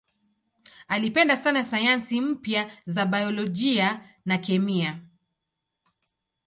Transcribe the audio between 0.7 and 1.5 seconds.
Alipenda